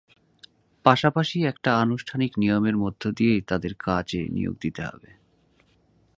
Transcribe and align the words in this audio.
পাশাপাশি 0.85 1.37
একটা 1.43 1.71
আনুষ্ঠানিক 1.77 2.31
নিয়মের 2.37 2.75
মধ্য 2.77 3.01
দিয়ে 3.11 3.35
তাঁদের 3.41 3.73
কাজে 3.79 4.21
নিয়োগ 4.29 4.55
দিতে 4.61 4.81
হবে। 4.85 5.09